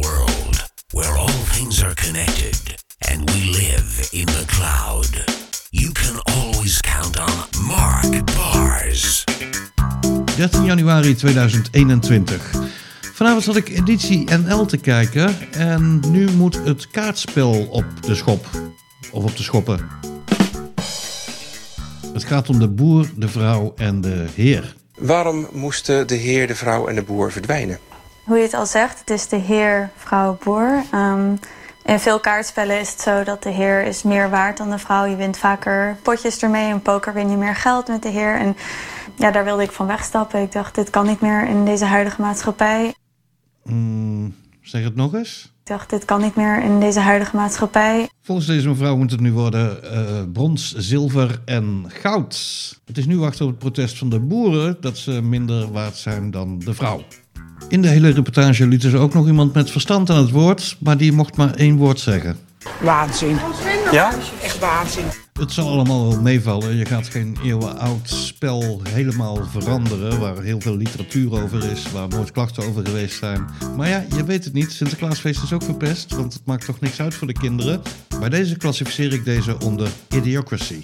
world 0.00 0.70
where 0.92 1.16
all 1.18 1.28
things 1.28 1.82
are 1.82 1.94
connected 1.94 2.56
and 3.10 3.30
we 3.30 3.40
live 3.50 4.08
in 4.12 4.26
the 4.26 4.44
cloud, 4.46 5.24
you 5.70 5.92
can 5.92 6.20
always 6.34 6.80
count 6.80 7.18
on 7.18 7.66
Mark 7.66 8.34
Bars. 8.34 9.24
13 10.36 10.64
januari 10.64 11.14
2021. 11.14 12.40
Vanavond 13.14 13.44
zat 13.44 13.56
ik 13.56 13.68
editie 13.68 14.24
NL 14.36 14.66
te 14.66 14.76
kijken 14.76 15.34
en 15.52 16.02
nu 16.10 16.30
moet 16.30 16.64
het 16.64 16.90
kaartspel 16.90 17.66
op 17.70 17.84
de 18.00 18.14
schop. 18.14 18.46
Of 19.12 19.24
op 19.24 19.36
de 19.36 19.42
schoppen. 19.42 19.88
Het 22.12 22.24
gaat 22.24 22.48
om 22.48 22.58
de 22.58 22.68
boer, 22.68 23.10
de 23.16 23.28
vrouw 23.28 23.72
en 23.76 24.00
de 24.00 24.26
heer. 24.34 24.74
Waarom 24.98 25.48
moesten 25.52 26.06
de 26.06 26.14
heer, 26.14 26.46
de 26.46 26.54
vrouw 26.54 26.86
en 26.86 26.94
de 26.94 27.02
boer 27.02 27.32
verdwijnen? 27.32 27.78
Hoe 28.30 28.38
je 28.38 28.44
het 28.44 28.54
al 28.54 28.66
zegt, 28.66 28.98
het 28.98 29.10
is 29.10 29.28
de 29.28 29.36
heer, 29.36 29.90
vrouw, 29.96 30.38
boer. 30.44 30.82
Um, 30.94 31.38
in 31.84 31.98
veel 31.98 32.20
kaartspellen 32.20 32.80
is 32.80 32.90
het 32.90 33.00
zo 33.00 33.24
dat 33.24 33.42
de 33.42 33.50
heer 33.50 33.82
is 33.82 34.02
meer 34.02 34.30
waard 34.30 34.56
dan 34.56 34.70
de 34.70 34.78
vrouw. 34.78 35.04
Je 35.04 35.16
wint 35.16 35.38
vaker 35.38 35.96
potjes 36.02 36.42
ermee. 36.42 36.68
In 36.68 36.82
poker 36.82 37.14
win 37.14 37.30
je 37.30 37.36
meer 37.36 37.54
geld 37.54 37.88
met 37.88 38.02
de 38.02 38.08
heer. 38.08 38.34
En 38.34 38.56
ja, 39.16 39.30
daar 39.30 39.44
wilde 39.44 39.62
ik 39.62 39.70
van 39.70 39.86
wegstappen. 39.86 40.42
Ik 40.42 40.52
dacht, 40.52 40.74
dit 40.74 40.90
kan 40.90 41.06
niet 41.06 41.20
meer 41.20 41.48
in 41.48 41.64
deze 41.64 41.84
huidige 41.84 42.20
maatschappij. 42.20 42.94
Mm, 43.64 44.34
zeg 44.60 44.84
het 44.84 44.96
nog 44.96 45.14
eens. 45.14 45.52
Ik 45.60 45.66
dacht, 45.66 45.90
dit 45.90 46.04
kan 46.04 46.20
niet 46.20 46.34
meer 46.34 46.62
in 46.62 46.80
deze 46.80 47.00
huidige 47.00 47.36
maatschappij. 47.36 48.08
Volgens 48.22 48.46
deze 48.46 48.68
mevrouw 48.68 48.96
moet 48.96 49.10
het 49.10 49.20
nu 49.20 49.32
worden 49.32 49.78
uh, 49.84 50.32
brons, 50.32 50.74
zilver 50.74 51.42
en 51.44 51.84
goud. 51.88 52.34
Het 52.84 52.98
is 52.98 53.06
nu 53.06 53.18
wachten 53.18 53.44
op 53.44 53.50
het 53.50 53.60
protest 53.60 53.98
van 53.98 54.08
de 54.08 54.20
boeren 54.20 54.76
dat 54.80 54.98
ze 54.98 55.22
minder 55.22 55.72
waard 55.72 55.96
zijn 55.96 56.30
dan 56.30 56.58
de 56.58 56.74
vrouw. 56.74 57.02
In 57.70 57.82
de 57.82 57.88
hele 57.88 58.10
reportage 58.10 58.66
lieten 58.66 58.90
ze 58.90 58.96
ook 58.96 59.14
nog 59.14 59.26
iemand 59.26 59.54
met 59.54 59.70
verstand 59.70 60.10
aan 60.10 60.16
het 60.16 60.30
woord, 60.30 60.76
maar 60.78 60.96
die 60.96 61.12
mocht 61.12 61.36
maar 61.36 61.54
één 61.54 61.76
woord 61.76 62.00
zeggen. 62.00 62.36
Waanzin. 62.82 63.36
Ja? 63.92 64.12
Echt 64.42 64.58
waanzin. 64.58 65.04
Het 65.32 65.52
zal 65.52 65.68
allemaal 65.68 66.08
wel 66.08 66.20
meevallen. 66.20 66.76
Je 66.76 66.84
gaat 66.84 67.08
geen 67.08 67.36
eeuwenoud 67.44 68.10
spel 68.10 68.80
helemaal 68.88 69.46
veranderen, 69.50 70.20
waar 70.20 70.42
heel 70.42 70.60
veel 70.60 70.76
literatuur 70.76 71.42
over 71.42 71.70
is, 71.70 71.92
waar 71.92 72.08
nooit 72.08 72.30
klachten 72.30 72.68
over 72.68 72.86
geweest 72.86 73.18
zijn. 73.18 73.44
Maar 73.76 73.88
ja, 73.88 74.04
je 74.16 74.24
weet 74.24 74.44
het 74.44 74.52
niet. 74.52 74.72
Sinterklaasfeest 74.72 75.42
is 75.42 75.52
ook 75.52 75.62
verpest, 75.62 76.14
want 76.14 76.32
het 76.32 76.46
maakt 76.46 76.64
toch 76.64 76.80
niks 76.80 77.00
uit 77.00 77.14
voor 77.14 77.26
de 77.26 77.32
kinderen. 77.32 77.82
Bij 78.20 78.28
deze 78.28 78.56
klassificeer 78.56 79.12
ik 79.12 79.24
deze 79.24 79.58
onder 79.58 79.88
Idiocracy. 80.08 80.82